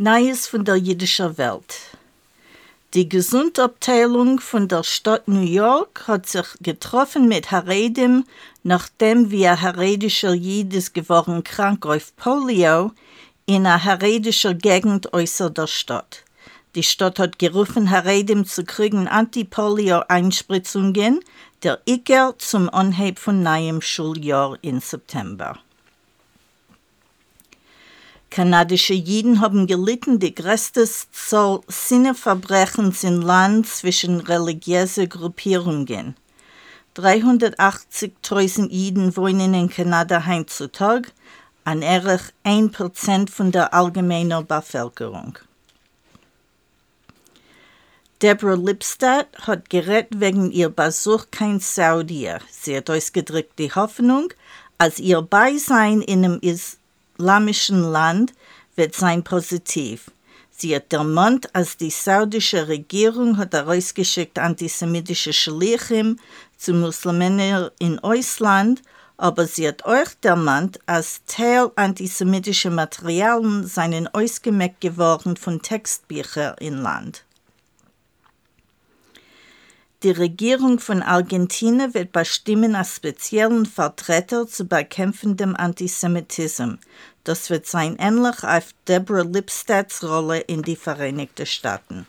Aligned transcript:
Neues 0.00 0.46
von 0.46 0.64
der 0.64 0.76
jüdischen 0.76 1.36
Welt. 1.38 1.74
Die 2.94 3.08
Gesundabteilung 3.08 4.38
von 4.38 4.68
der 4.68 4.84
Stadt 4.84 5.26
New 5.26 5.40
York 5.40 6.06
hat 6.06 6.28
sich 6.28 6.46
getroffen 6.60 7.26
mit 7.26 7.50
Haredim, 7.50 8.24
nachdem 8.62 9.32
wir 9.32 9.60
haredischer 9.60 10.34
Jidis 10.34 10.92
geworden 10.92 11.42
krank 11.42 11.84
auf 11.84 12.14
Polio 12.14 12.92
in 13.46 13.66
einer 13.66 13.82
haredischer 13.82 14.54
Gegend 14.54 15.12
äußer 15.12 15.50
der 15.50 15.66
Stadt. 15.66 16.22
Die 16.76 16.84
Stadt 16.84 17.18
hat 17.18 17.40
gerufen, 17.40 17.90
Haredim 17.90 18.44
zu 18.44 18.62
kriegen 18.62 19.08
Antipolio-Einspritzungen, 19.08 21.18
der 21.64 21.80
Iker 21.86 22.36
zum 22.38 22.70
Anheb 22.70 23.18
von 23.18 23.42
neuem 23.42 23.82
Schuljahr 23.82 24.58
im 24.62 24.78
September. 24.78 25.58
Kanadische 28.30 28.94
Jiden 28.94 29.40
haben 29.40 29.66
gelitten 29.66 30.18
die 30.18 30.34
größte 30.34 30.88
Zahl 31.12 31.60
Sinneverbrechens 31.66 33.02
im 33.04 33.22
Land 33.22 33.66
zwischen 33.66 34.20
religiösen 34.20 35.08
Gruppierungen. 35.08 36.14
380.000 36.96 38.68
Jiden 38.70 39.16
wohnen 39.16 39.54
in 39.54 39.70
Kanada 39.70 40.26
heutzutage, 40.26 41.10
an 41.64 41.82
erich 41.82 42.22
1% 42.44 43.30
von 43.30 43.52
der 43.52 43.72
allgemeinen 43.72 44.46
Bevölkerung. 44.46 45.38
Deborah 48.20 48.56
Lipstadt 48.56 49.28
hat 49.42 49.70
gerät 49.70 50.08
wegen 50.16 50.50
ihr 50.50 50.70
Besuch 50.70 51.26
kein 51.30 51.60
Saudier. 51.60 52.40
Sie 52.50 52.76
hat 52.76 52.90
ausgedrückt 52.90 53.58
die 53.58 53.72
Hoffnung, 53.72 54.32
als 54.76 54.98
ihr 54.98 55.22
Beisein 55.22 56.02
in 56.02 56.24
einem 56.24 56.40
islamischen 57.18 57.82
Land 57.82 58.32
wird 58.76 58.94
sein 58.94 59.24
positiv. 59.24 60.10
Sie 60.50 60.74
hat 60.74 60.92
ermahnt, 60.92 61.52
als 61.54 61.76
die 61.76 61.90
saudische 61.90 62.68
Regierung 62.68 63.36
hat 63.36 63.54
herausgeschickt 63.54 64.38
antisemitische 64.38 65.32
Schlichim 65.32 66.18
zu 66.56 66.72
Muslimen 66.72 67.70
in 67.80 67.98
Ausland, 67.98 68.82
aber 69.16 69.46
sie 69.46 69.66
hat 69.66 69.84
euch 69.84 70.10
ermahnt, 70.22 70.78
als 70.86 71.22
Teil 71.26 71.72
antisemitischer 71.74 72.70
Materialien 72.70 73.66
seien 73.66 74.06
ausgemerkt 74.08 74.80
geworden 74.80 75.36
von 75.36 75.60
Textbüchern 75.60 76.54
im 76.60 76.76
Land. 76.82 77.24
Die 80.04 80.12
Regierung 80.12 80.78
von 80.78 81.02
Argentinien 81.02 81.92
wird 81.92 82.12
bestimmen 82.12 82.76
als 82.76 82.94
speziellen 82.94 83.66
Vertreter 83.66 84.46
zu 84.46 84.64
bekämpfendem 84.64 85.56
Antisemitismus. 85.56 86.78
Das 87.24 87.50
wird 87.50 87.66
sein 87.66 87.96
ähnlich 87.98 88.44
auf 88.44 88.72
Deborah 88.86 89.24
Lipstadts 89.24 90.04
Rolle 90.04 90.38
in 90.38 90.62
die 90.62 90.76
Vereinigten 90.76 91.46
Staaten. 91.46 92.06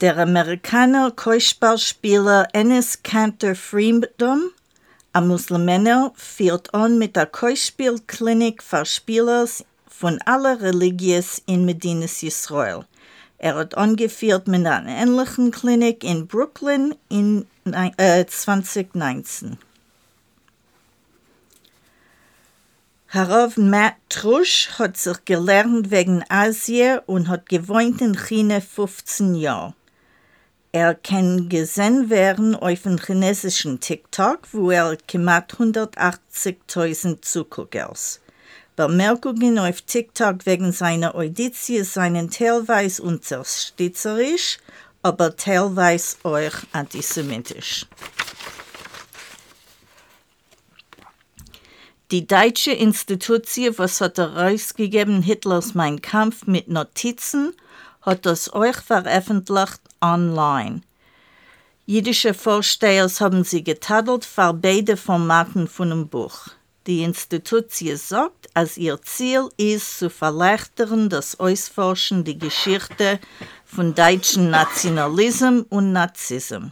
Der 0.00 0.16
Amerikaner 0.16 1.10
Keuschballspieler 1.10 2.46
Ennis 2.52 3.02
Cantor 3.02 3.56
Freedom, 3.56 4.52
ein 5.12 5.26
Muslimer, 5.26 6.12
führt 6.14 6.72
an 6.72 6.96
mit 6.96 7.16
der 7.16 7.26
Keuschspielklinik 7.26 8.62
für 8.62 8.86
Spieler 8.86 9.48
von 9.88 10.20
aller 10.24 10.60
Religies 10.62 11.42
in 11.46 11.64
Medinas 11.64 12.22
Israel. 12.22 12.86
Er 13.42 13.54
hat 13.54 13.74
angeführt 13.74 14.48
mit 14.48 14.66
einer 14.66 14.86
ähnlichen 14.86 15.50
Klinik 15.50 16.04
in 16.04 16.26
Brooklyn 16.26 16.94
in 17.08 17.46
äh, 17.64 18.26
2019. 18.26 19.56
Herauf 23.06 23.56
Matt 23.56 23.94
Trusch 24.10 24.68
hat 24.78 24.98
sich 24.98 25.24
gelernt 25.24 25.90
wegen 25.90 26.22
Asien 26.28 26.98
und 27.06 27.28
hat 27.28 27.48
gewohnt 27.48 28.02
in 28.02 28.14
China 28.14 28.60
15 28.60 29.34
Jahre. 29.34 29.72
Er 30.72 30.94
kann 30.94 31.48
gesehen 31.48 32.10
werden 32.10 32.54
auf 32.54 32.82
dem 32.82 32.98
chinesischen 32.98 33.80
TikTok, 33.80 34.40
wo 34.52 34.70
er 34.70 34.98
knapp 35.08 35.54
180.000 35.54 37.22
Bemerkungen 38.88 39.58
auf 39.58 39.82
TikTok 39.82 40.46
wegen 40.46 40.72
seiner 40.72 41.14
Auditie 41.14 41.84
seien 41.84 42.30
teilweise 42.30 43.02
unterstützerisch, 43.02 44.58
aber 45.02 45.36
teilweise 45.36 46.16
auch 46.22 46.62
antisemitisch. 46.72 47.86
Die 52.10 52.26
deutsche 52.26 52.72
Institution, 52.72 53.76
was 53.76 54.00
hat 54.00 54.16
herausgegeben 54.16 55.20
Hitlers 55.20 55.74
Mein 55.74 56.00
Kampf 56.00 56.46
mit 56.46 56.68
Notizen, 56.68 57.52
hat 58.00 58.24
das 58.24 58.50
euch 58.54 58.76
veröffentlicht 58.76 59.80
online. 60.00 60.80
Jüdische 61.84 62.32
Vorsteher 62.32 63.10
haben 63.20 63.44
sie 63.44 63.62
getadelt 63.62 64.24
für 64.24 64.54
beide 64.54 64.96
Formaten 64.96 65.68
von 65.68 65.90
dem 65.90 66.08
Buch. 66.08 66.48
Die 66.86 67.02
Institution 67.02 67.96
sagt, 67.96 68.48
als 68.54 68.78
ihr 68.78 69.00
Ziel 69.02 69.48
ist, 69.58 69.98
zu 69.98 70.08
verleichtern 70.08 71.10
das 71.10 71.38
Ausforschen 71.38 72.24
der 72.24 72.34
Geschichte 72.34 73.20
von 73.66 73.94
deutschen 73.94 74.50
Nationalismus 74.50 75.66
und 75.68 75.92
Nazismus. 75.92 76.70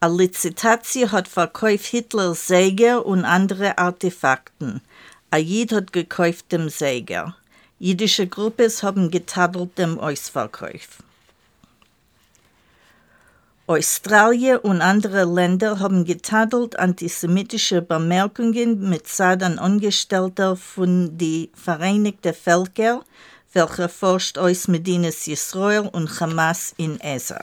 A 0.00 0.06
Lizitatio 0.06 1.12
hat 1.12 1.28
verkauft 1.28 1.86
Hitlers 1.86 2.46
Säger 2.46 3.06
und 3.06 3.24
andere 3.24 3.78
Artefakten. 3.78 4.82
A 5.30 5.38
Jid 5.38 5.72
hat 5.72 5.94
gekauft 5.94 6.52
dem 6.52 6.68
Säger. 6.68 7.34
Jüdische 7.78 8.26
Gruppen 8.26 8.70
haben 8.82 9.10
getadelt 9.10 9.78
dem 9.78 9.98
Ausverkauf. 9.98 11.02
Australien 13.66 14.58
und 14.58 14.82
andere 14.82 15.24
Länder 15.24 15.80
haben 15.80 16.04
getadelt 16.04 16.78
antisemitische 16.78 17.80
Bemerkungen 17.80 18.90
mit 18.90 19.08
Seiten 19.08 19.58
Angestellter 19.58 20.54
von 20.54 21.16
die 21.16 21.50
Vereinigten 21.54 22.34
Völker, 22.34 23.02
welche 23.54 23.88
forscht 23.88 24.36
aus 24.36 24.68
Medinas 24.68 25.26
Israel 25.26 25.88
und 25.90 26.20
Hamas 26.20 26.74
in 26.76 27.00
Esa. 27.00 27.42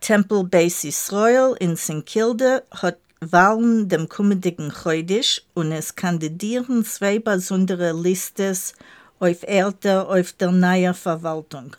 Temple 0.00 0.44
Base 0.44 0.88
Israel 0.88 1.54
in 1.60 1.76
St. 1.76 2.06
Kilda 2.06 2.62
hat 2.70 2.96
Wahlen 3.20 3.86
dem 3.90 4.08
kommenden 4.08 4.72
Chodesh 4.72 5.42
und 5.52 5.72
es 5.72 5.94
kandidieren 5.94 6.86
zwei 6.86 7.18
besondere 7.18 7.92
Listes 7.92 8.72
auf 9.18 9.42
Erde 9.42 10.08
auf 10.08 10.32
der 10.32 10.52
neuen 10.52 10.94
Verwaltung. 10.94 11.76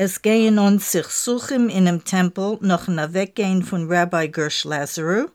Es 0.00 0.22
gehen 0.22 0.60
uns 0.60 0.92
sich 0.92 1.08
suchen 1.08 1.68
in 1.68 1.86
dem 1.86 2.04
Tempel 2.04 2.56
nach 2.60 2.86
einer 2.86 3.14
Weggehen 3.14 3.64
von 3.64 3.90
Rabbi 3.90 4.28
Gersh 4.28 4.62
Lazarou, 4.62 5.26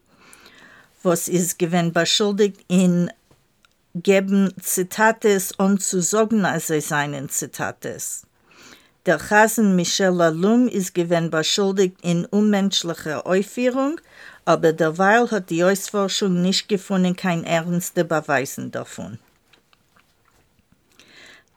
was 1.03 1.27
ist 1.27 1.59
gewinn 1.59 1.91
beschuldigt 1.91 2.63
in 2.69 3.11
geben 3.93 4.53
Zitates 4.61 5.51
und 5.51 5.83
zu 5.83 6.01
sagen, 6.01 6.45
als 6.45 6.67
sie 6.67 6.79
seinen 6.79 7.27
Zitates. 7.27 8.25
Der 9.05 9.17
Chasen 9.17 9.75
Michel 9.75 10.13
Lalum 10.13 10.69
ist 10.69 10.95
gewinn 10.95 11.29
beschuldigt 11.29 11.97
in 12.01 12.23
unmenschlicher 12.23 13.27
Aufführung, 13.27 13.99
aber 14.45 14.71
derweil 14.71 15.29
hat 15.29 15.49
die 15.49 15.65
Ausforschung 15.65 16.41
nicht 16.41 16.69
gefunden 16.69 17.17
kein 17.17 17.43
ernste 17.43 18.05
Beweisen 18.05 18.71
davon. 18.71 19.19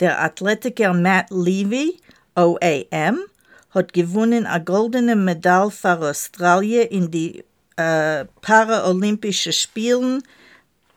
Der 0.00 0.20
Athletiker 0.20 0.93
Matt 0.93 1.31
Levy 1.31 2.00
OAM, 2.37 3.19
hat 3.71 3.93
gewonnen 3.93 4.47
a 4.47 4.59
goldene 4.59 5.17
Medaille 5.17 5.71
für 5.71 5.99
Australien 5.99 6.88
in 6.88 7.11
die 7.11 7.44
äh, 7.77 8.25
Paralympischen 8.41 9.53
Spielen 9.53 10.23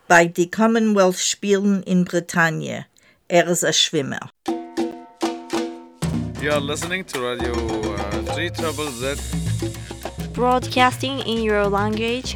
bei 0.07 0.25
den 0.25 0.51
Commonwealth 0.51 1.19
Spielen 1.19 1.83
in 1.83 2.05
Britannien. 2.05 2.85
Er 3.27 3.47
ist 3.47 3.63
ein 3.63 3.73
Schwimmer. 3.73 4.19
You 6.41 6.51
are 6.51 6.61
listening 6.61 7.05
to 7.07 7.19
Radio 7.19 7.53
uh, 7.53 8.21
3 8.33 8.49
Trouble 8.49 8.89
Z. 8.91 9.19
Broadcasting 10.33 11.19
in 11.19 11.41
your 11.41 11.69
language. 11.69 12.35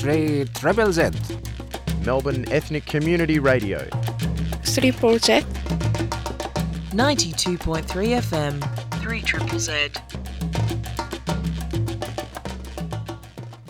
3 0.00 0.44
Triple 0.52 0.92
Z. 0.92 1.14
Melbourne 2.04 2.44
Ethnic 2.50 2.86
Community 2.86 3.38
Radio. 3.38 3.78
3Z 4.62 5.44
92.3 6.90 8.16
FM, 8.20 8.60
3 9.00 9.22
Triple 9.22 9.60
Z. 9.60 9.92